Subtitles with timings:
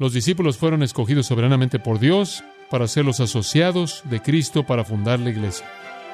[0.00, 5.18] Los discípulos fueron escogidos soberanamente por Dios para ser los asociados de Cristo para fundar
[5.18, 5.68] la iglesia.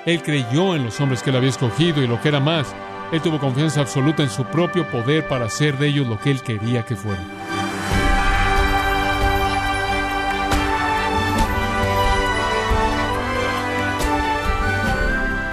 [0.07, 2.75] Él creyó en los hombres que él había escogido y lo que era más,
[3.13, 6.41] él tuvo confianza absoluta en su propio poder para hacer de ellos lo que él
[6.41, 7.31] quería que fueran.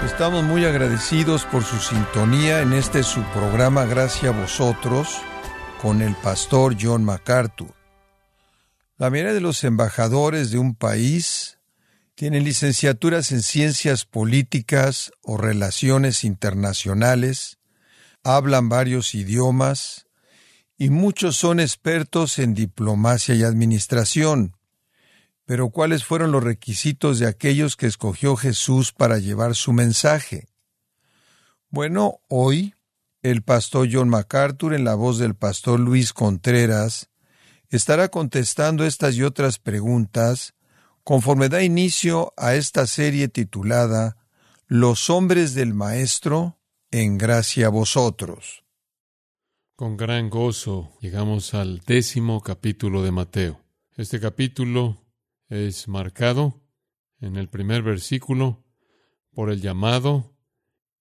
[0.06, 5.18] Estamos muy agradecidos por su sintonía en este su programa Gracias a vosotros
[5.82, 7.81] con el pastor John MacArthur.
[9.02, 11.58] La mayoría de los embajadores de un país
[12.14, 17.58] tienen licenciaturas en ciencias políticas o relaciones internacionales,
[18.22, 20.06] hablan varios idiomas
[20.78, 24.56] y muchos son expertos en diplomacia y administración.
[25.46, 30.46] Pero ¿cuáles fueron los requisitos de aquellos que escogió Jesús para llevar su mensaje?
[31.70, 32.76] Bueno, hoy
[33.20, 37.08] el pastor John MacArthur, en la voz del pastor Luis Contreras,
[37.72, 40.54] estará contestando estas y otras preguntas
[41.04, 44.18] conforme da inicio a esta serie titulada
[44.66, 46.60] Los hombres del Maestro,
[46.90, 48.62] en gracia a vosotros.
[49.74, 53.60] Con gran gozo llegamos al décimo capítulo de Mateo.
[53.96, 55.02] Este capítulo
[55.48, 56.60] es marcado
[57.20, 58.64] en el primer versículo
[59.32, 60.36] por el llamado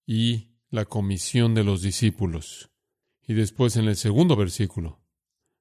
[0.06, 2.72] y la comisión de los discípulos.
[3.28, 5.01] Y después en el segundo versículo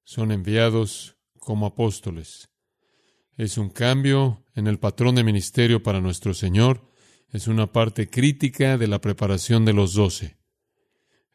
[0.03, 2.49] son enviados como apóstoles.
[3.37, 6.87] Es un cambio en el patrón de ministerio para nuestro Señor.
[7.29, 10.37] Es una parte crítica de la preparación de los doce.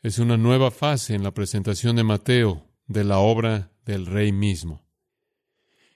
[0.03, 4.87] Es una nueva fase en la presentación de Mateo de la obra del Rey mismo.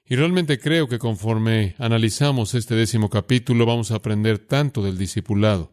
[0.04, 5.72] Y realmente creo que conforme analizamos este décimo capítulo vamos a aprender tanto del discipulado,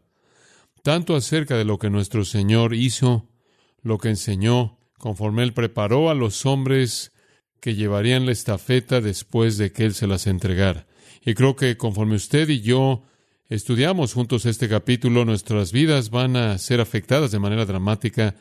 [0.83, 3.27] tanto acerca de lo que nuestro Señor hizo,
[3.81, 7.11] lo que enseñó, conforme Él preparó a los hombres
[7.59, 10.87] que llevarían la estafeta después de que Él se las entregara.
[11.25, 13.03] Y creo que conforme usted y yo
[13.49, 18.35] estudiamos juntos este capítulo, nuestras vidas van a ser afectadas de manera dramática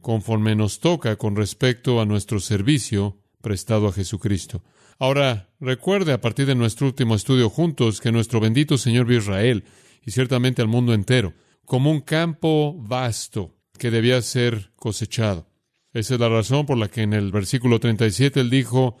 [0.00, 4.62] conforme nos toca con respecto a nuestro servicio prestado a Jesucristo.
[4.98, 9.64] Ahora, recuerde a partir de nuestro último estudio juntos que nuestro bendito Señor vio Israel
[10.04, 11.34] y ciertamente al mundo entero
[11.64, 15.51] como un campo vasto que debía ser cosechado.
[15.92, 18.98] Esa es la razón por la que en el versículo 37 él dijo,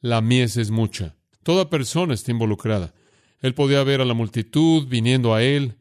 [0.00, 1.16] la mies es mucha.
[1.42, 2.94] Toda persona está involucrada.
[3.40, 5.76] Él podía ver a la multitud viniendo a él,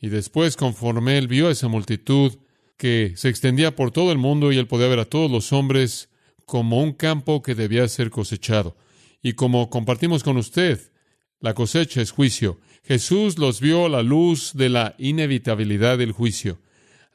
[0.00, 2.38] y después, conforme él vio a esa multitud
[2.76, 6.10] que se extendía por todo el mundo, y él podía ver a todos los hombres
[6.44, 8.76] como un campo que debía ser cosechado.
[9.22, 10.92] Y como compartimos con usted,
[11.40, 12.60] la cosecha es juicio.
[12.84, 16.60] Jesús los vio a la luz de la inevitabilidad del juicio,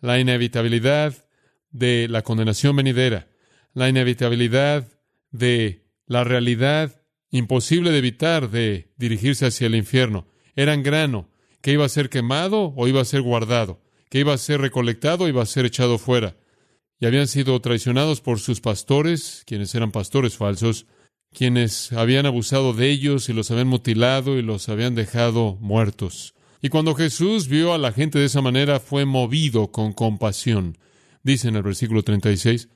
[0.01, 1.25] la inevitabilidad
[1.71, 3.27] de la condenación venidera,
[3.73, 4.87] la inevitabilidad
[5.31, 7.01] de la realidad
[7.31, 10.27] imposible de evitar de dirigirse hacia el infierno.
[10.55, 11.29] Eran grano
[11.61, 15.25] que iba a ser quemado o iba a ser guardado, que iba a ser recolectado
[15.25, 16.35] o iba a ser echado fuera.
[16.99, 20.85] Y habían sido traicionados por sus pastores, quienes eran pastores falsos,
[21.33, 26.35] quienes habían abusado de ellos y los habían mutilado y los habían dejado muertos.
[26.61, 30.77] Y cuando Jesús vio a la gente de esa manera, fue movido con compasión.
[31.23, 32.69] Dice en el versículo 36,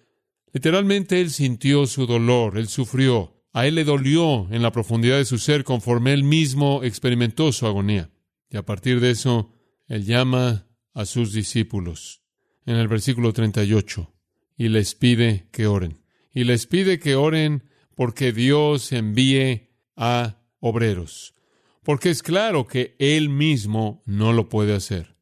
[0.53, 5.25] literalmente él sintió su dolor, él sufrió, a él le dolió en la profundidad de
[5.25, 8.11] su ser conforme él mismo experimentó su agonía.
[8.50, 9.51] Y a partir de eso,
[9.88, 12.22] él llama a sus discípulos
[12.66, 14.13] en el versículo 38
[14.57, 16.01] y les pide que oren.
[16.34, 17.63] Y les pide que oren
[17.95, 21.34] porque Dios envíe a obreros,
[21.84, 25.15] porque es claro que Él mismo no lo puede hacer.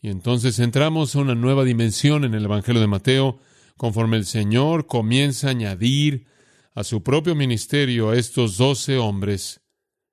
[0.00, 3.40] Y entonces entramos a una nueva dimensión en el Evangelio de Mateo,
[3.76, 6.26] conforme el Señor comienza a añadir
[6.74, 9.60] a su propio ministerio a estos doce hombres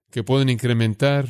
[0.09, 1.27] que pueden incrementar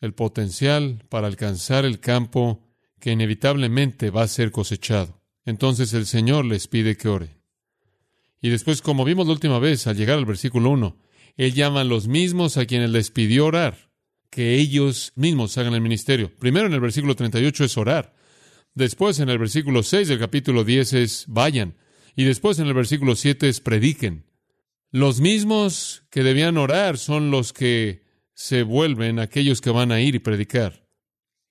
[0.00, 2.62] el potencial para alcanzar el campo
[3.00, 5.22] que inevitablemente va a ser cosechado.
[5.44, 7.40] Entonces el Señor les pide que oren.
[8.40, 10.98] Y después, como vimos la última vez, al llegar al versículo 1,
[11.36, 13.90] Él llama a los mismos a quienes les pidió orar,
[14.34, 16.28] que ellos mismos hagan el ministerio.
[16.40, 18.16] Primero en el versículo 38 es orar.
[18.74, 21.76] Después en el versículo 6 del capítulo 10 es vayan.
[22.16, 24.26] Y después en el versículo 7 es prediquen.
[24.90, 28.02] Los mismos que debían orar son los que
[28.32, 30.88] se vuelven aquellos que van a ir y predicar.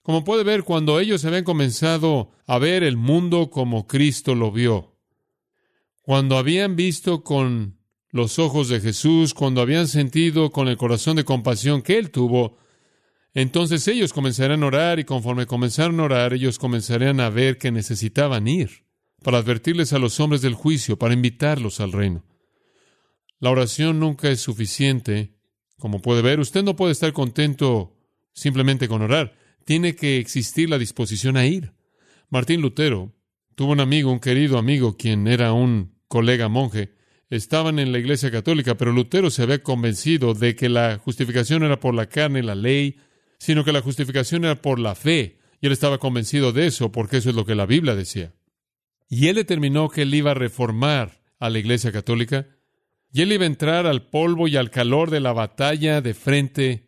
[0.02, 4.98] Como puede ver, cuando ellos habían comenzado a ver el mundo como Cristo lo vio,
[6.02, 7.78] cuando habían visto con
[8.10, 12.58] los ojos de Jesús, cuando habían sentido con el corazón de compasión que Él tuvo,
[13.34, 17.72] entonces ellos comenzarían a orar y conforme comenzaron a orar, ellos comenzarían a ver que
[17.72, 18.86] necesitaban ir
[19.24, 22.24] para advertirles a los hombres del juicio, para invitarlos al reino.
[23.40, 25.34] La oración nunca es suficiente.
[25.78, 27.98] Como puede ver, usted no puede estar contento
[28.34, 29.36] simplemente con orar.
[29.66, 31.74] Tiene que existir la disposición a ir.
[32.30, 33.14] Martín Lutero
[33.56, 36.94] tuvo un amigo, un querido amigo, quien era un colega monje.
[37.30, 41.80] Estaban en la Iglesia Católica, pero Lutero se había convencido de que la justificación era
[41.80, 42.98] por la carne, la ley,
[43.44, 45.38] sino que la justificación era por la fe.
[45.60, 48.34] Y él estaba convencido de eso, porque eso es lo que la Biblia decía.
[49.10, 52.48] Y él determinó que él iba a reformar a la Iglesia Católica
[53.12, 56.88] y él iba a entrar al polvo y al calor de la batalla de frente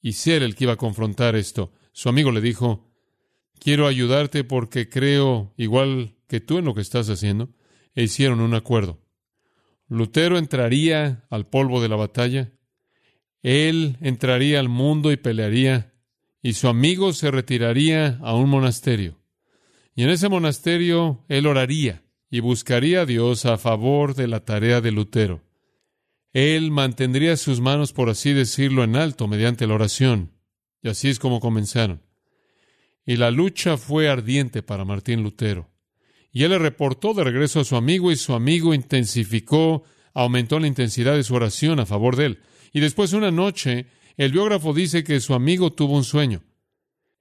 [0.00, 1.72] y ser el que iba a confrontar esto.
[1.90, 2.88] Su amigo le dijo,
[3.58, 7.50] quiero ayudarte porque creo igual que tú en lo que estás haciendo.
[7.96, 9.02] E hicieron un acuerdo.
[9.88, 12.52] Lutero entraría al polvo de la batalla,
[13.42, 15.92] él entraría al mundo y pelearía,
[16.46, 19.18] y su amigo se retiraría a un monasterio.
[19.96, 24.80] Y en ese monasterio él oraría y buscaría a Dios a favor de la tarea
[24.80, 25.42] de Lutero.
[26.32, 30.34] Él mantendría sus manos, por así decirlo, en alto mediante la oración.
[30.82, 32.00] Y así es como comenzaron.
[33.04, 35.68] Y la lucha fue ardiente para Martín Lutero.
[36.30, 39.82] Y él le reportó de regreso a su amigo y su amigo intensificó,
[40.14, 42.38] aumentó la intensidad de su oración a favor de él.
[42.72, 46.42] Y después una noche, el biógrafo dice que su amigo tuvo un sueño.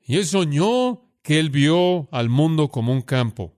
[0.02, 3.58] Y él soñó que él vio al mundo como un campo.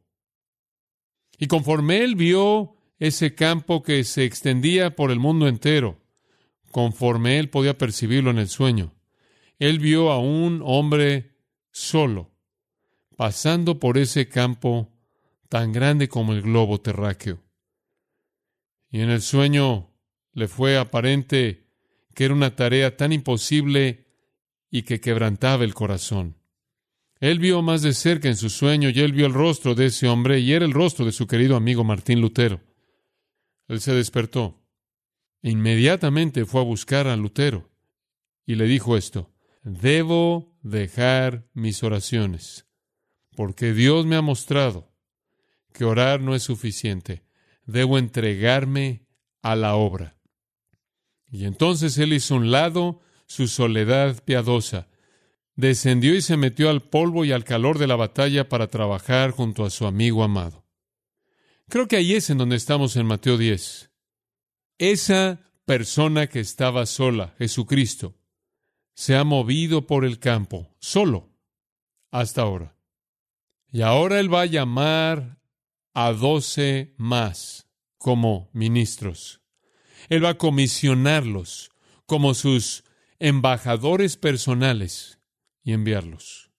[1.37, 6.01] Y conforme él vio ese campo que se extendía por el mundo entero,
[6.71, 8.93] conforme él podía percibirlo en el sueño.
[9.59, 11.35] Él vio a un hombre
[11.71, 12.31] solo,
[13.15, 14.93] pasando por ese campo
[15.49, 17.43] tan grande como el globo terráqueo.
[18.89, 19.91] Y en el sueño
[20.33, 21.66] le fue aparente
[22.17, 24.07] que era una tarea tan imposible
[24.71, 26.35] y que quebrantaba el corazón.
[27.19, 30.07] Él vio más de cerca en su sueño y él vio el rostro de ese
[30.07, 32.59] hombre y era el rostro de su querido amigo Martín Lutero.
[33.67, 34.65] Él se despertó.
[35.43, 37.69] Inmediatamente fue a buscar a Lutero
[38.47, 39.31] y le dijo esto,
[39.61, 42.65] debo dejar mis oraciones,
[43.35, 44.91] porque Dios me ha mostrado
[45.71, 47.27] que orar no es suficiente,
[47.67, 49.05] debo entregarme
[49.43, 50.16] a la obra.
[51.29, 54.87] Y entonces él hizo un lado su soledad piadosa,
[55.55, 59.65] descendió y se metió al polvo y al calor de la batalla para trabajar junto
[59.65, 60.65] a su amigo amado.
[61.67, 63.91] Creo que ahí es en donde estamos en Mateo 10.
[64.77, 68.15] Esa persona que estaba sola, Jesucristo,
[68.93, 71.29] se ha movido por el campo, solo,
[72.09, 72.77] hasta ahora.
[73.69, 75.39] Y ahora Él va a llamar
[75.93, 79.41] a doce más como ministros.
[80.09, 81.71] Él va a comisionarlos
[82.05, 82.83] como sus
[83.19, 85.19] embajadores personales
[85.63, 86.49] y enviarlos.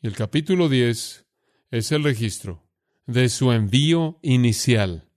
[0.00, 1.26] Y el capítulo 10
[1.70, 2.62] es el registro
[3.06, 5.08] de su envío inicial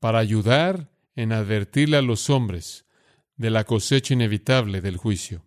[0.00, 2.86] para ayudar en advertirle a los hombres
[3.36, 5.44] de la cosecha inevitable del juicio.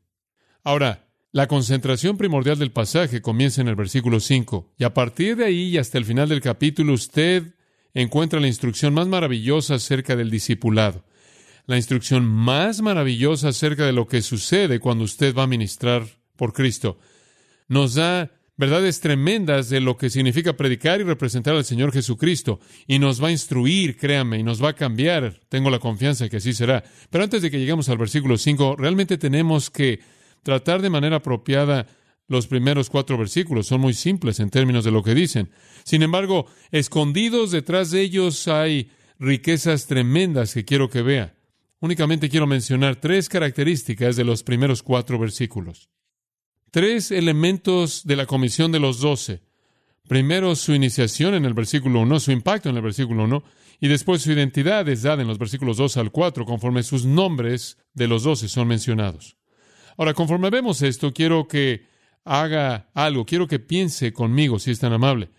[0.63, 5.45] Ahora, la concentración primordial del pasaje comienza en el versículo 5, y a partir de
[5.45, 7.55] ahí y hasta el final del capítulo usted
[7.93, 11.05] encuentra la instrucción más maravillosa acerca del discipulado,
[11.65, 16.05] la instrucción más maravillosa acerca de lo que sucede cuando usted va a ministrar
[16.35, 16.97] por Cristo.
[17.67, 22.59] Nos da verdades tremendas de lo que significa predicar y representar al Señor Jesucristo.
[22.85, 25.39] Y nos va a instruir, créame, y nos va a cambiar.
[25.49, 26.83] Tengo la confianza que así será.
[27.09, 29.99] Pero antes de que lleguemos al versículo 5, realmente tenemos que
[30.43, 31.87] tratar de manera apropiada
[32.27, 33.67] los primeros cuatro versículos.
[33.67, 35.49] Son muy simples en términos de lo que dicen.
[35.83, 41.35] Sin embargo, escondidos detrás de ellos hay riquezas tremendas que quiero que vea.
[41.81, 45.89] Únicamente quiero mencionar tres características de los primeros cuatro versículos.
[46.69, 49.41] Tres elementos de la comisión de los doce.
[50.07, 53.43] Primero, su iniciación en el versículo 1, su impacto en el versículo 1,
[53.79, 57.79] y después su identidad es dada en los versículos 2 al 4, conforme sus nombres
[57.95, 59.37] de los doce son mencionados.
[59.97, 61.87] Ahora, conforme vemos esto, quiero que
[62.23, 65.29] haga algo, quiero que piense conmigo, si es tan amable.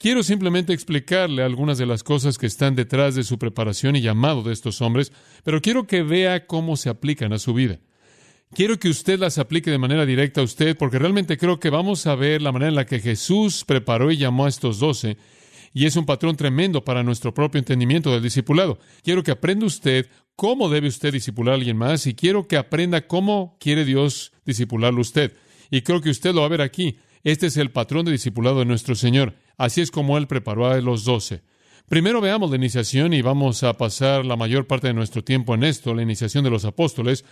[0.00, 4.42] Quiero simplemente explicarle algunas de las cosas que están detrás de su preparación y llamado
[4.42, 5.12] de estos hombres,
[5.44, 7.80] pero quiero que vea cómo se aplican a su vida.
[8.54, 12.06] Quiero que usted las aplique de manera directa a usted, porque realmente creo que vamos
[12.06, 15.18] a ver la manera en la que Jesús preparó y llamó a estos doce,
[15.74, 18.78] y es un patrón tremendo para nuestro propio entendimiento del discipulado.
[19.02, 23.06] Quiero que aprenda usted cómo debe usted discipular a alguien más, y quiero que aprenda
[23.06, 25.36] cómo quiere Dios discipularlo usted.
[25.70, 26.96] Y creo que usted lo va a ver aquí.
[27.22, 29.34] Este es el patrón de discipulado de nuestro Señor.
[29.60, 31.42] Así es como Él preparó a los doce.
[31.86, 35.64] Primero veamos la iniciación y vamos a pasar la mayor parte de nuestro tiempo en
[35.64, 37.26] esto, la iniciación de los apóstoles,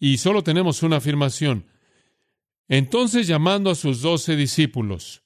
[0.00, 1.66] y solo tenemos una afirmación.
[2.68, 5.24] Entonces llamando a sus doce discípulos,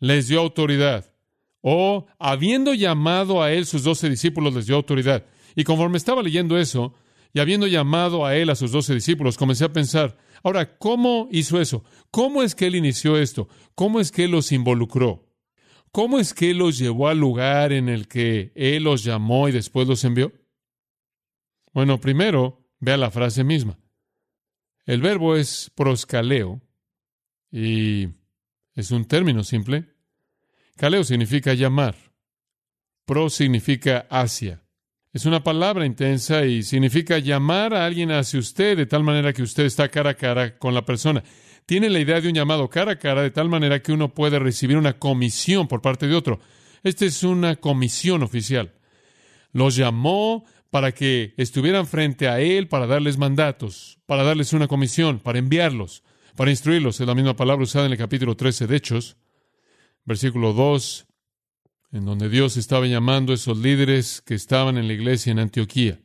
[0.00, 1.14] les dio autoridad.
[1.60, 5.24] O habiendo llamado a él sus doce discípulos, les dio autoridad.
[5.54, 6.94] Y conforme estaba leyendo eso,
[7.32, 11.60] y habiendo llamado a él a sus doce discípulos, comencé a pensar, ahora, ¿cómo hizo
[11.60, 11.84] eso?
[12.10, 13.48] ¿Cómo es que él inició esto?
[13.76, 15.25] ¿Cómo es que él los involucró?
[15.96, 19.52] ¿Cómo es que él los llevó al lugar en el que él los llamó y
[19.52, 20.30] después los envió?
[21.72, 23.78] Bueno, primero, vea la frase misma.
[24.84, 26.60] El verbo es proscaleo
[27.50, 28.08] y
[28.74, 29.86] es un término simple.
[30.76, 31.96] Caleo significa llamar.
[33.06, 34.62] Pro significa hacia.
[35.14, 39.42] Es una palabra intensa y significa llamar a alguien hacia usted de tal manera que
[39.42, 41.24] usted está cara a cara con la persona.
[41.66, 44.38] Tiene la idea de un llamado cara a cara de tal manera que uno puede
[44.38, 46.40] recibir una comisión por parte de otro.
[46.82, 48.72] Esta es una comisión oficial.
[49.52, 55.18] Los llamó para que estuvieran frente a él para darles mandatos, para darles una comisión,
[55.18, 56.04] para enviarlos,
[56.36, 57.00] para instruirlos.
[57.00, 59.16] Es la misma palabra usada en el capítulo 13 de Hechos,
[60.04, 61.06] versículo 2
[61.92, 66.00] en donde Dios estaba llamando a esos líderes que estaban en la iglesia en Antioquía.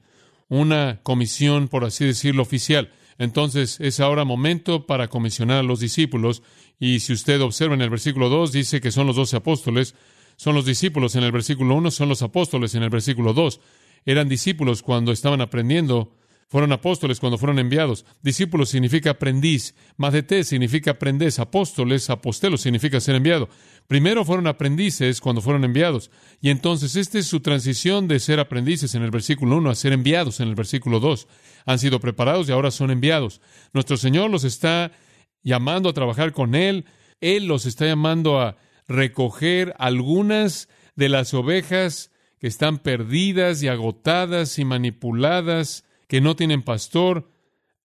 [0.47, 2.91] Una comisión, por así decirlo, oficial.
[3.21, 6.41] Entonces es ahora momento para comisionar a los discípulos.
[6.79, 9.93] Y si usted observa en el versículo 2, dice que son los doce apóstoles,
[10.37, 13.59] son los discípulos en el versículo 1, son los apóstoles en el versículo 2.
[14.07, 16.15] Eran discípulos cuando estaban aprendiendo
[16.51, 18.05] fueron apóstoles cuando fueron enviados.
[18.21, 19.73] Discípulos significa aprendiz.
[19.95, 21.39] Madete significa aprendiz.
[21.39, 23.47] Apóstoles, apostelo significa ser enviado.
[23.87, 26.11] Primero fueron aprendices cuando fueron enviados.
[26.41, 29.93] Y entonces esta es su transición de ser aprendices en el versículo 1 a ser
[29.93, 31.25] enviados en el versículo 2.
[31.67, 33.39] Han sido preparados y ahora son enviados.
[33.71, 34.91] Nuestro Señor los está
[35.43, 36.83] llamando a trabajar con Él.
[37.21, 38.57] Él los está llamando a
[38.89, 40.67] recoger algunas
[40.97, 47.31] de las ovejas que están perdidas y agotadas y manipuladas que no tienen pastor,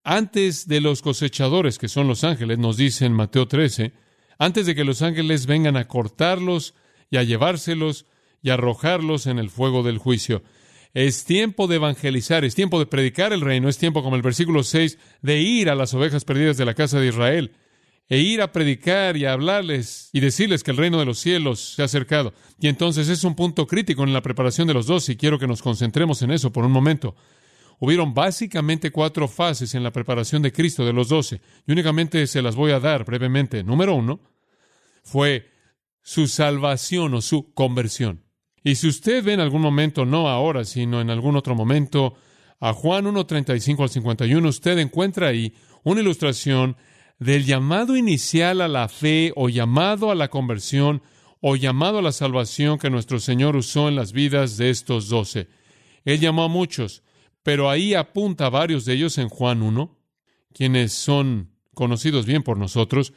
[0.03, 3.93] antes de los cosechadores, que son los ángeles, nos dice en Mateo 13,
[4.37, 6.75] antes de que los ángeles vengan a cortarlos
[7.09, 8.05] y a llevárselos
[8.43, 10.43] y arrojarlos en el fuego del juicio.
[10.93, 14.65] Es tiempo de evangelizar, es tiempo de predicar el reino, es tiempo, como el versículo
[14.65, 17.53] 6, de ir a las ovejas perdidas de la casa de Israel,
[18.09, 21.75] e ir a predicar y a hablarles y decirles que el reino de los cielos
[21.77, 22.35] se ha acercado.
[22.59, 25.47] Y entonces es un punto crítico en la preparación de los dos, y quiero que
[25.47, 27.15] nos concentremos en eso por un momento.
[27.79, 32.43] Hubieron básicamente cuatro fases en la preparación de Cristo de los doce, y únicamente se
[32.43, 33.63] las voy a dar brevemente.
[33.63, 34.21] Número uno
[35.03, 35.51] fue
[36.03, 38.25] su salvación o su conversión.
[38.63, 42.15] Y si usted ve en algún momento, no ahora, sino en algún otro momento,
[42.61, 45.55] a Juan 1.35 al 51, usted encuentra ahí
[45.85, 46.77] una ilustración
[47.19, 51.03] del llamado inicial a la fe o llamado a la conversión
[51.41, 55.49] o llamado a la salvación que nuestro Señor usó en las vidas de estos doce.
[56.05, 57.03] Él llamó a muchos,
[57.47, 59.97] pero ahí apunta a varios de ellos en Juan 1,
[60.53, 63.13] quienes son conocidos bien por nosotros,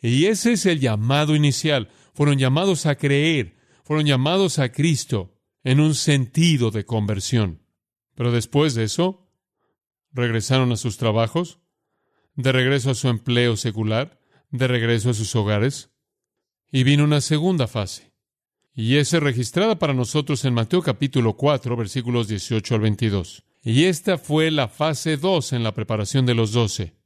[0.00, 1.88] y ese es el llamado inicial.
[2.14, 7.66] Fueron llamados a creer, fueron llamados a Cristo en un sentido de conversión.
[8.14, 9.28] Pero después de eso,
[10.12, 11.58] regresaron a sus trabajos,
[12.36, 14.20] de regreso a su empleo secular,
[14.52, 15.90] de regreso a sus hogares,
[16.70, 18.12] y vino una segunda fase.
[18.74, 23.44] Y es registrada para nosotros en Mateo capítulo 4, versículos 18 al 22.
[23.62, 26.96] Y esta fue la fase dos en la preparación de los doce.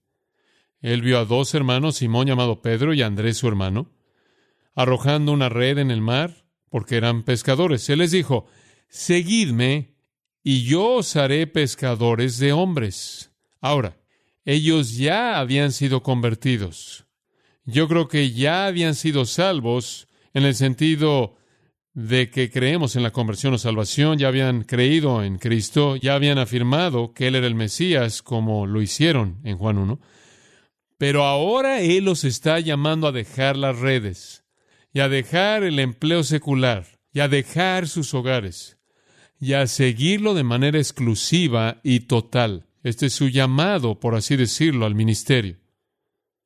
[0.81, 3.93] Él vio a dos hermanos, Simón llamado Pedro y Andrés su hermano,
[4.75, 7.89] arrojando una red en el mar, porque eran pescadores.
[7.91, 8.47] Él les dijo,
[8.89, 9.95] Seguidme,
[10.43, 13.33] y yo os haré pescadores de hombres.
[13.61, 13.99] Ahora,
[14.45, 17.07] ellos ya habían sido convertidos.
[17.65, 21.37] Yo creo que ya habían sido salvos en el sentido
[21.97, 26.37] de que creemos en la conversión o salvación, ya habían creído en Cristo, ya habían
[26.37, 29.99] afirmado que Él era el Mesías, como lo hicieron en Juan 1.
[30.99, 34.45] Pero ahora Él los está llamando a dejar las redes,
[34.93, 38.77] y a dejar el empleo secular, y a dejar sus hogares,
[39.41, 42.67] y a seguirlo de manera exclusiva y total.
[42.83, 45.57] Este es su llamado, por así decirlo, al ministerio.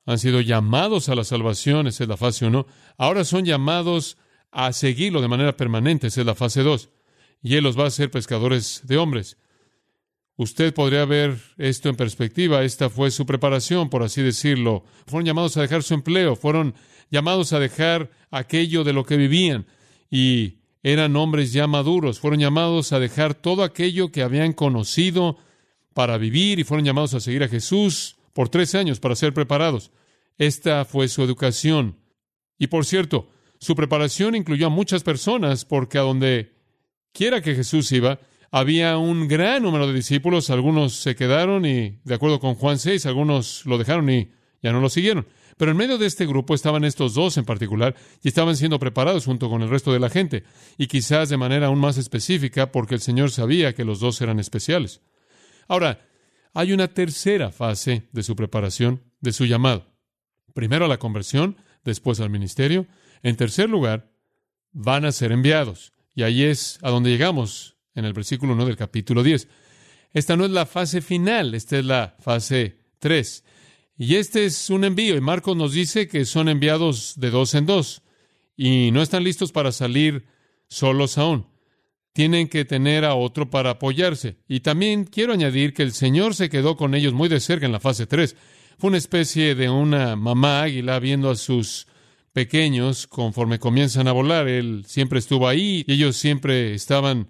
[0.06, 2.68] Han sido llamados a la salvación, esa es la fase 1.
[2.98, 4.16] Ahora son llamados
[4.52, 6.08] a seguirlo de manera permanente.
[6.08, 6.88] Esa es la fase 2.
[7.42, 9.36] Y Él los va a hacer pescadores de hombres.
[10.36, 12.64] Usted podría ver esto en perspectiva.
[12.64, 14.84] Esta fue su preparación, por así decirlo.
[15.06, 16.74] Fueron llamados a dejar su empleo, fueron
[17.10, 19.66] llamados a dejar aquello de lo que vivían.
[20.10, 22.20] Y eran hombres ya maduros.
[22.20, 25.36] Fueron llamados a dejar todo aquello que habían conocido
[25.94, 29.90] para vivir y fueron llamados a seguir a Jesús por tres años para ser preparados.
[30.38, 31.96] Esta fue su educación.
[32.58, 33.28] Y por cierto,
[33.60, 36.54] su preparación incluyó a muchas personas porque a donde
[37.12, 38.18] quiera que Jesús iba,
[38.50, 43.04] había un gran número de discípulos, algunos se quedaron y, de acuerdo con Juan 6,
[43.04, 44.30] algunos lo dejaron y
[44.62, 45.26] ya no lo siguieron.
[45.58, 49.26] Pero en medio de este grupo estaban estos dos en particular y estaban siendo preparados
[49.26, 50.44] junto con el resto de la gente,
[50.78, 54.40] y quizás de manera aún más específica porque el Señor sabía que los dos eran
[54.40, 55.02] especiales.
[55.68, 56.08] Ahora,
[56.54, 59.86] hay una tercera fase de su preparación, de su llamado.
[60.54, 62.86] Primero a la conversión, después al ministerio.
[63.22, 64.10] En tercer lugar,
[64.72, 65.92] van a ser enviados.
[66.14, 69.48] Y ahí es a donde llegamos en el versículo 1 del capítulo 10.
[70.12, 73.44] Esta no es la fase final, esta es la fase 3.
[73.96, 77.66] Y este es un envío, y Marcos nos dice que son enviados de dos en
[77.66, 78.02] dos,
[78.56, 80.26] y no están listos para salir
[80.68, 81.46] solos aún.
[82.12, 84.38] Tienen que tener a otro para apoyarse.
[84.48, 87.72] Y también quiero añadir que el Señor se quedó con ellos muy de cerca en
[87.72, 88.36] la fase 3.
[88.78, 91.86] Fue una especie de una mamá águila viendo a sus
[92.32, 94.48] pequeños conforme comienzan a volar.
[94.48, 97.28] Él siempre estuvo ahí y ellos siempre estaban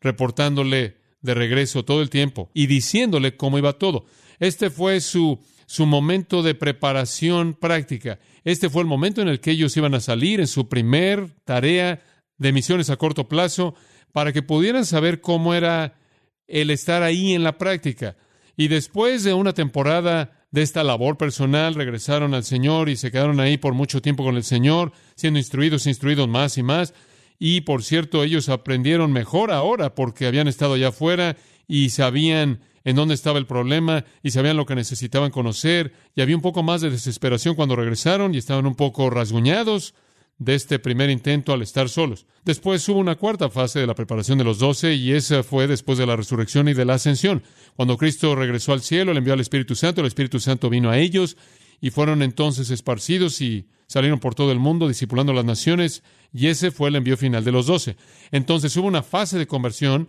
[0.00, 4.06] reportándole de regreso todo el tiempo y diciéndole cómo iba todo.
[4.38, 8.18] Este fue su, su momento de preparación práctica.
[8.44, 12.00] Este fue el momento en el que ellos iban a salir en su primer tarea
[12.36, 13.74] de misiones a corto plazo
[14.12, 15.98] para que pudieran saber cómo era
[16.46, 18.16] el estar ahí en la práctica.
[18.56, 23.40] Y después de una temporada de esta labor personal, regresaron al Señor y se quedaron
[23.40, 26.94] ahí por mucho tiempo con el Señor, siendo instruidos, instruidos más y más.
[27.38, 31.36] Y por cierto, ellos aprendieron mejor ahora porque habían estado allá afuera
[31.66, 36.36] y sabían en dónde estaba el problema y sabían lo que necesitaban conocer y había
[36.36, 39.94] un poco más de desesperación cuando regresaron y estaban un poco rasguñados
[40.38, 42.26] de este primer intento al estar solos.
[42.44, 45.98] Después hubo una cuarta fase de la preparación de los doce y esa fue después
[45.98, 47.42] de la resurrección y de la ascensión.
[47.74, 50.98] Cuando Cristo regresó al cielo, le envió al Espíritu Santo, el Espíritu Santo vino a
[50.98, 51.36] ellos
[51.80, 56.02] y fueron entonces esparcidos y salieron por todo el mundo discipulando las naciones
[56.32, 57.96] y ese fue el envío final de los doce.
[58.30, 60.08] Entonces hubo una fase de conversión,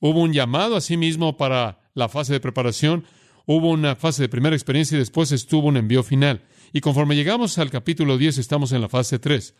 [0.00, 3.04] hubo un llamado a sí mismo para la fase de preparación,
[3.44, 6.42] hubo una fase de primera experiencia y después estuvo un envío final.
[6.72, 9.54] Y conforme llegamos al capítulo 10 estamos en la fase 3.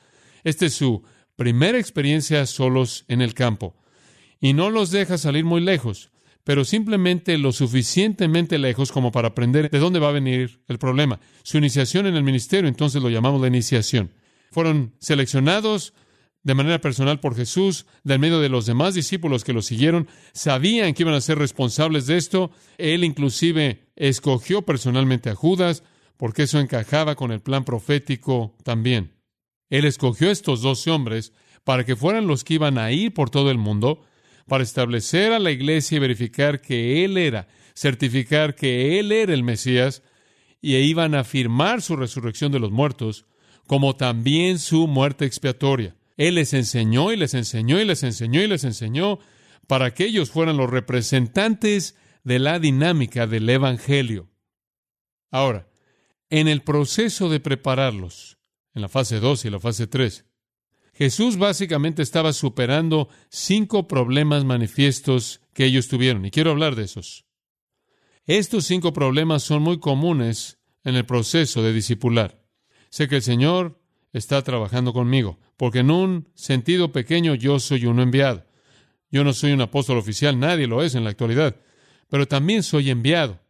[0.46, 1.02] Esta es su
[1.34, 3.74] primera experiencia solos en el campo.
[4.40, 6.12] Y no los deja salir muy lejos,
[6.44, 11.18] pero simplemente lo suficientemente lejos como para aprender de dónde va a venir el problema.
[11.42, 14.12] Su iniciación en el ministerio, entonces lo llamamos la iniciación.
[14.52, 15.94] Fueron seleccionados
[16.44, 20.94] de manera personal por Jesús, del medio de los demás discípulos que lo siguieron, sabían
[20.94, 22.52] que iban a ser responsables de esto.
[22.78, 25.82] Él inclusive escogió personalmente a Judas,
[26.16, 29.15] porque eso encajaba con el plan profético también.
[29.70, 31.32] Él escogió estos doce hombres
[31.64, 34.04] para que fueran los que iban a ir por todo el mundo,
[34.46, 39.42] para establecer a la iglesia y verificar que Él era, certificar que Él era el
[39.42, 40.02] Mesías,
[40.60, 43.26] y iban a afirmar su resurrección de los muertos,
[43.66, 45.96] como también su muerte expiatoria.
[46.16, 49.18] Él les enseñó y les enseñó y les enseñó y les enseñó
[49.66, 54.28] para que ellos fueran los representantes de la dinámica del Evangelio.
[55.30, 55.68] Ahora,
[56.30, 58.35] en el proceso de prepararlos,
[58.76, 60.26] en la fase 2 y la fase 3,
[60.92, 67.24] Jesús básicamente estaba superando cinco problemas manifiestos que ellos tuvieron, y quiero hablar de esos.
[68.26, 72.44] Estos cinco problemas son muy comunes en el proceso de discipular.
[72.90, 73.80] Sé que el Señor
[74.12, 78.46] está trabajando conmigo, porque en un sentido pequeño yo soy uno enviado.
[79.10, 81.56] Yo no soy un apóstol oficial, nadie lo es en la actualidad,
[82.10, 83.40] pero también soy enviado.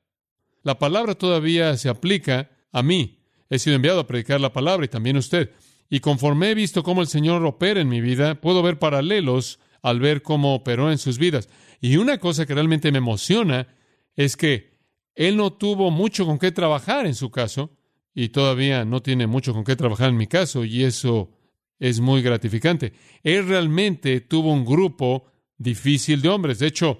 [0.62, 3.15] La palabra todavía se aplica a mí.
[3.50, 5.50] He sido enviado a predicar la palabra y también usted.
[5.88, 10.00] Y conforme he visto cómo el Señor opera en mi vida, puedo ver paralelos al
[10.00, 11.48] ver cómo operó en sus vidas.
[11.80, 13.68] Y una cosa que realmente me emociona
[14.16, 14.72] es que
[15.14, 17.70] Él no tuvo mucho con qué trabajar en su caso,
[18.14, 21.30] y todavía no tiene mucho con qué trabajar en mi caso, y eso
[21.78, 22.94] es muy gratificante.
[23.22, 25.26] Él realmente tuvo un grupo
[25.58, 26.58] difícil de hombres.
[26.58, 26.98] De hecho,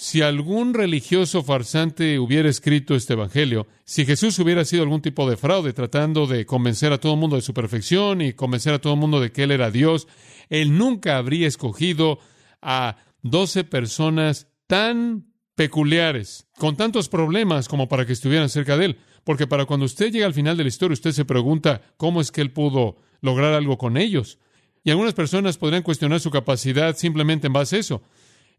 [0.00, 5.36] si algún religioso farsante hubiera escrito este Evangelio, si Jesús hubiera sido algún tipo de
[5.36, 8.94] fraude tratando de convencer a todo el mundo de su perfección y convencer a todo
[8.94, 10.08] el mundo de que Él era Dios,
[10.48, 12.18] Él nunca habría escogido
[12.62, 18.98] a doce personas tan peculiares, con tantos problemas como para que estuvieran cerca de Él.
[19.22, 22.32] Porque para cuando usted llega al final de la historia, usted se pregunta cómo es
[22.32, 24.38] que Él pudo lograr algo con ellos.
[24.82, 28.02] Y algunas personas podrían cuestionar su capacidad simplemente en base a eso.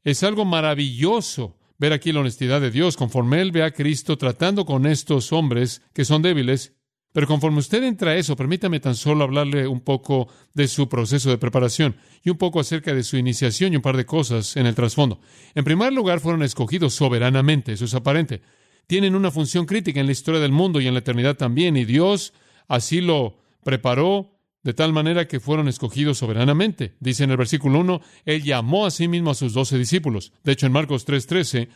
[0.04, 4.66] Es algo maravilloso ver aquí la honestidad de Dios conforme Él ve a Cristo tratando
[4.66, 6.76] con estos hombres que son débiles.
[7.14, 11.30] Pero conforme usted entra a eso, permítame tan solo hablarle un poco de su proceso
[11.30, 14.66] de preparación y un poco acerca de su iniciación y un par de cosas en
[14.66, 15.20] el trasfondo.
[15.54, 18.42] En primer lugar, fueron escogidos soberanamente, eso es aparente.
[18.88, 21.86] Tienen una función crítica en la historia del mundo y en la eternidad también, y
[21.86, 22.34] Dios
[22.68, 26.96] así lo preparó de tal manera que fueron escogidos soberanamente.
[27.00, 30.34] Dice en el versículo 1, Él llamó a sí mismo a sus doce discípulos.
[30.44, 31.70] De hecho, en Marcos 3:13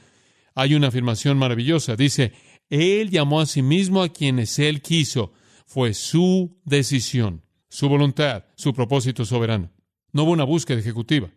[0.53, 1.95] hay una afirmación maravillosa.
[1.95, 2.33] Dice,
[2.69, 5.33] Él llamó a sí mismo a quienes Él quiso.
[5.67, 9.71] fue su decisión, su voluntad, su propósito soberano.
[10.13, 11.31] No hubo una búsqueda ejecutiva.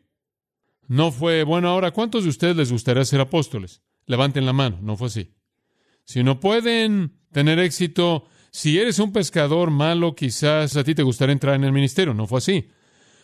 [0.87, 3.83] No fue, bueno, ahora, ¿cuántos de ustedes les gustaría ser apóstoles?
[4.07, 4.79] Levanten la mano.
[4.83, 5.35] No fue así.
[6.05, 11.33] Si no pueden tener éxito, si eres un pescador malo, quizás a ti te gustaría
[11.33, 12.15] entrar en el ministerio.
[12.15, 12.69] No fue así.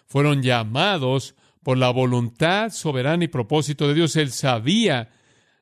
[0.07, 4.17] Fueron llamados por la voluntad soberana y propósito de Dios.
[4.17, 5.11] Él sabía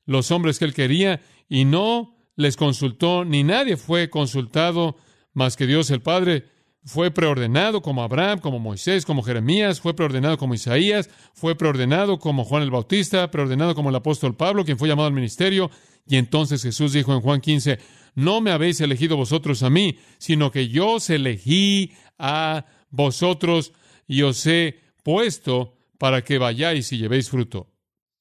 [0.04, 4.96] los hombres que él quería y no les consultó, ni nadie fue consultado
[5.32, 6.46] más que Dios el Padre.
[6.84, 12.44] Fue preordenado como Abraham, como Moisés, como Jeremías, fue preordenado como Isaías, fue preordenado como
[12.44, 15.70] Juan el Bautista, preordenado como el apóstol Pablo, quien fue llamado al ministerio.
[16.08, 17.78] Y entonces Jesús dijo en Juan 15,
[18.14, 23.72] no me habéis elegido vosotros a mí, sino que yo os elegí a vosotros
[24.06, 27.72] y os he puesto para que vayáis y llevéis fruto.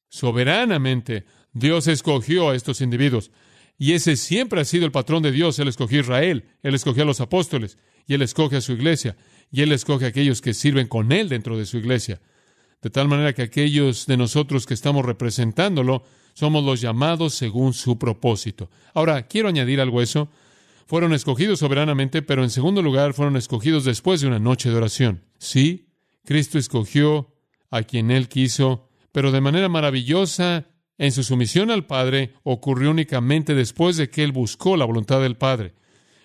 [0.10, 3.32] Soberanamente, Dios escogió a estos individuos.
[3.78, 5.58] Y ese siempre ha sido el patrón de Dios.
[5.58, 7.78] Él escogió a Israel, Él escogió a los apóstoles,
[8.08, 9.18] y Él escoge a su iglesia,
[9.52, 12.22] y Él escoge a aquellos que sirven con Él dentro de su iglesia.
[12.82, 16.04] De tal manera que aquellos de nosotros que estamos representándolo
[16.42, 18.72] somos los llamados según su propósito.
[18.96, 20.28] Ahora, quiero añadir algo a eso.
[20.88, 25.24] Fueron escogidos soberanamente, pero en segundo lugar fueron escogidos después de una noche de oración.
[25.38, 25.90] Sí,
[26.26, 27.36] Cristo escogió
[27.70, 30.66] a quien Él quiso, pero de manera maravillosa
[30.98, 35.38] en su sumisión al Padre ocurrió únicamente después de que Él buscó la voluntad del
[35.38, 35.76] Padre.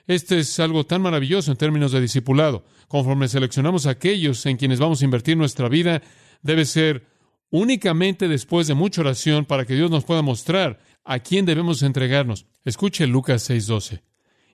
[0.06, 2.64] Este es algo tan maravilloso en términos de discipulado.
[2.88, 6.00] Conforme seleccionamos aquellos en quienes vamos a invertir nuestra vida,
[6.40, 7.04] debe ser
[7.50, 12.46] únicamente después de mucha oración para que Dios nos pueda mostrar a quién debemos entregarnos.
[12.64, 14.02] Escuche Lucas 6:12.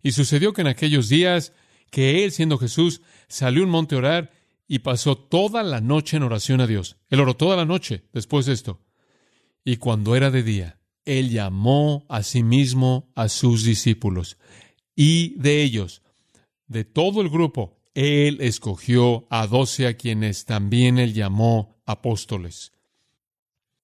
[0.02, 1.52] Y sucedió que en aquellos días
[1.90, 4.32] que él, siendo Jesús, salió un monte a orar
[4.66, 6.96] y pasó toda la noche en oración a Dios.
[7.08, 8.80] Él oró toda la noche después de esto.
[9.64, 14.38] Y cuando era de día, él llamó a sí mismo a sus discípulos.
[14.96, 16.02] Y de ellos,
[16.66, 22.72] de todo el grupo, él escogió a doce a quienes también él llamó apóstoles.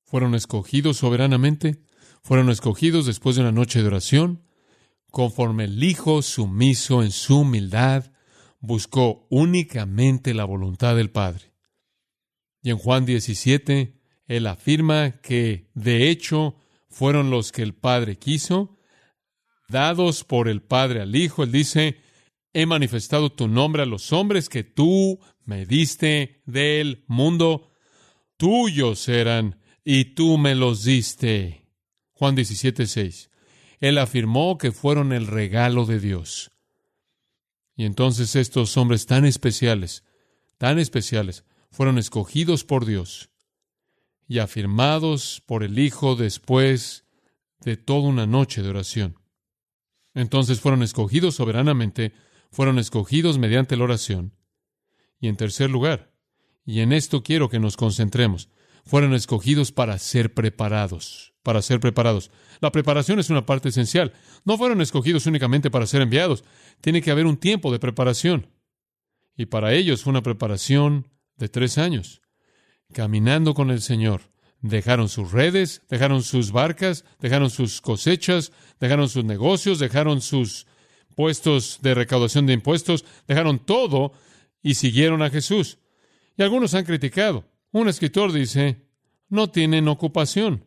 [0.09, 1.83] Fueron escogidos soberanamente,
[2.23, 4.43] fueron escogidos después de una noche de oración,
[5.11, 8.11] conforme el Hijo sumiso en su humildad
[8.59, 11.53] buscó únicamente la voluntad del Padre.
[12.63, 16.57] Y en Juan 17, él afirma que, de hecho,
[16.89, 18.79] fueron los que el Padre quiso,
[19.69, 21.43] dados por el Padre al Hijo.
[21.43, 22.01] Él dice,
[22.55, 27.73] he manifestado tu nombre a los hombres que tú me diste del mundo.
[28.39, 29.58] Tuyos eran
[29.91, 31.65] y tú me los diste.
[32.13, 33.31] Juan 17, 6.
[33.81, 36.51] Él afirmó que fueron el regalo de Dios.
[37.75, 40.05] Y entonces estos hombres tan especiales,
[40.59, 43.31] tan especiales, fueron escogidos por Dios
[44.27, 47.07] y afirmados por el Hijo después
[47.61, 49.19] de toda una noche de oración.
[50.13, 52.13] Entonces fueron escogidos soberanamente,
[52.51, 54.37] fueron escogidos mediante la oración.
[55.19, 56.13] Y en tercer lugar,
[56.67, 58.51] y en esto quiero que nos concentremos,
[58.89, 62.31] fueron escogidos para ser preparados, para ser preparados.
[62.61, 64.15] La preparación es una parte esencial.
[64.45, 66.43] No fueron escogidos únicamente para ser enviados.
[66.81, 68.49] Tiene que haber un tiempo de preparación.
[69.37, 72.23] Y para ellos fue una preparación de tres años,
[72.93, 74.23] caminando con el Señor.
[74.63, 80.67] Dejaron sus redes, dejaron sus barcas, dejaron sus cosechas, dejaron sus negocios, dejaron sus
[81.15, 84.13] puestos de recaudación de impuestos, dejaron todo
[84.63, 85.79] y siguieron a Jesús.
[86.39, 87.45] Y algunos han criticado.
[87.71, 88.87] Un escritor dice,
[89.29, 90.65] no tienen ocupación.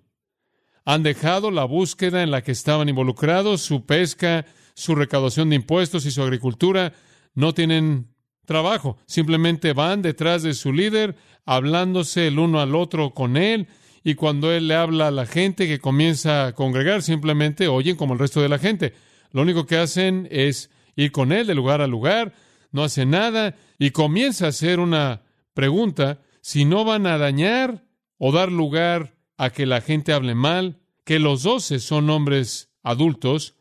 [0.85, 6.05] Han dejado la búsqueda en la que estaban involucrados, su pesca, su recaudación de impuestos
[6.05, 6.93] y su agricultura.
[7.33, 8.13] No tienen
[8.45, 8.97] trabajo.
[9.05, 13.67] Simplemente van detrás de su líder, hablándose el uno al otro con él.
[14.03, 18.13] Y cuando él le habla a la gente que comienza a congregar, simplemente oyen como
[18.13, 18.93] el resto de la gente.
[19.31, 22.33] Lo único que hacen es ir con él de lugar a lugar,
[22.71, 25.21] no hacen nada y comienza a hacer una
[25.53, 27.85] pregunta si no van a dañar
[28.17, 33.55] o dar lugar a que la gente hable mal, que los doce son hombres adultos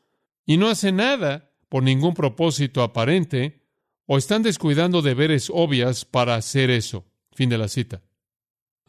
[0.44, 3.64] y no hacen nada por ningún propósito aparente,
[4.06, 7.06] o están descuidando deberes obvias para hacer eso.
[7.32, 8.02] Fin de la cita.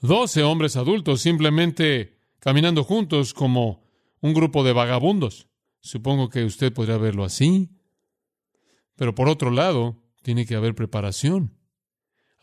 [0.01, 3.83] Doce hombres adultos simplemente caminando juntos como
[4.19, 5.47] un grupo de vagabundos.
[5.79, 7.69] Supongo que usted podría verlo así.
[8.95, 11.55] Pero por otro lado, tiene que haber preparación.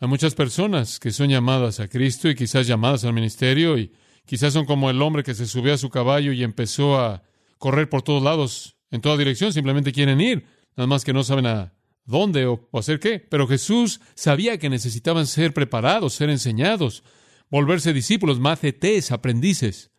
[0.01, 3.91] Hay muchas personas que son llamadas a Cristo y quizás llamadas al ministerio y
[4.25, 7.21] quizás son como el hombre que se subió a su caballo y empezó a
[7.57, 11.47] correr por todos lados, en toda dirección, simplemente quieren ir, nada más que no saben
[11.47, 11.73] a
[12.05, 13.19] dónde o, hacer qué.
[13.19, 17.03] Pero Jesús sabía que necesitaban ser preparados, ser enseñados,
[17.49, 19.91] volverse discípulos, macetes, aprendices,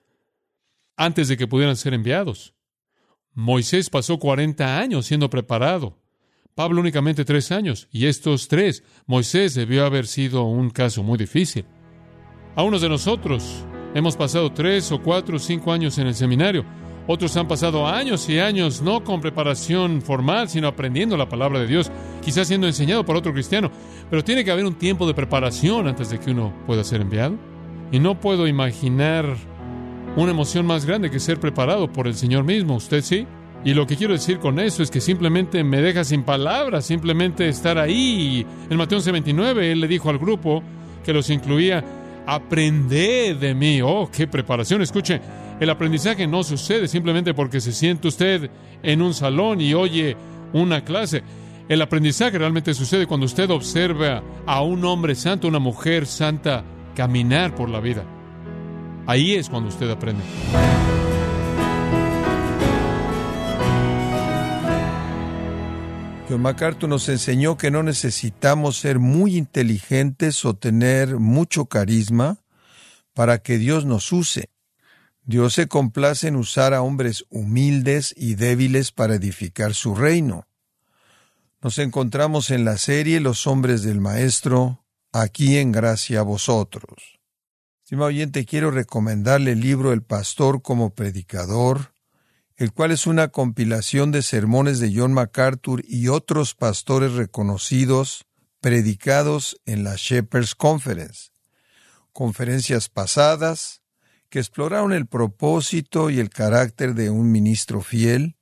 [0.96, 2.54] antes de que pudieran ser enviados.
[3.34, 5.99] Moisés pasó 40 años siendo preparado
[6.60, 11.64] Pablo únicamente tres años, y estos tres, Moisés debió haber sido un caso muy difícil.
[12.54, 16.66] A unos de nosotros hemos pasado tres o cuatro o cinco años en el seminario.
[17.06, 21.66] Otros han pasado años y años no con preparación formal, sino aprendiendo la palabra de
[21.66, 21.90] Dios,
[22.22, 23.70] quizás siendo enseñado por otro cristiano.
[24.10, 27.38] Pero tiene que haber un tiempo de preparación antes de que uno pueda ser enviado.
[27.90, 29.34] Y no puedo imaginar
[30.14, 32.76] una emoción más grande que ser preparado por el Señor mismo.
[32.76, 33.26] ¿Usted sí?
[33.64, 37.48] Y lo que quiero decir con eso es que simplemente me deja sin palabras, simplemente
[37.48, 38.46] estar ahí.
[38.70, 40.62] En Mateo 11:29 él le dijo al grupo
[41.04, 41.84] que los incluía,
[42.26, 43.82] aprended de mí.
[43.82, 44.80] Oh, qué preparación.
[44.80, 45.20] Escuche,
[45.60, 48.50] el aprendizaje no sucede simplemente porque se siente usted
[48.82, 50.16] en un salón y oye
[50.52, 51.22] una clase.
[51.68, 56.64] El aprendizaje realmente sucede cuando usted observa a un hombre santo, una mujer santa,
[56.96, 58.04] caminar por la vida.
[59.06, 60.22] Ahí es cuando usted aprende.
[66.30, 72.38] John MacArthur nos enseñó que no necesitamos ser muy inteligentes o tener mucho carisma
[73.14, 74.48] para que Dios nos use.
[75.24, 80.46] Dios se complace en usar a hombres humildes y débiles para edificar su reino.
[81.62, 87.18] Nos encontramos en la serie Los hombres del Maestro, aquí en gracia a vosotros.
[87.82, 91.92] Estimado oyente, quiero recomendarle el libro El Pastor como Predicador,
[92.60, 98.26] el cual es una compilación de sermones de John MacArthur y otros pastores reconocidos
[98.60, 101.30] predicados en la Shepherds Conference,
[102.12, 103.80] conferencias pasadas
[104.28, 108.36] que exploraron el propósito y el carácter de un ministro fiel.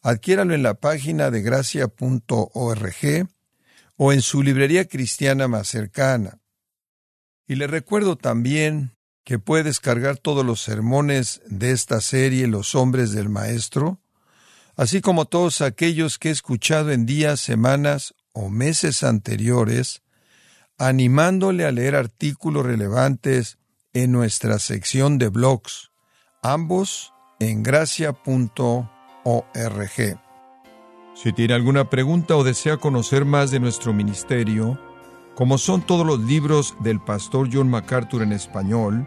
[0.00, 3.28] Adquiéralo en la página de gracia.org
[3.96, 6.40] o en su librería cristiana más cercana.
[7.46, 8.93] Y le recuerdo también
[9.24, 13.98] que puede descargar todos los sermones de esta serie Los hombres del Maestro,
[14.76, 20.02] así como todos aquellos que he escuchado en días, semanas o meses anteriores,
[20.78, 23.58] animándole a leer artículos relevantes
[23.92, 25.90] en nuestra sección de blogs,
[26.42, 28.18] ambos en gracia.org.
[31.14, 34.78] Si tiene alguna pregunta o desea conocer más de nuestro ministerio,
[35.36, 39.06] como son todos los libros del pastor John MacArthur en español,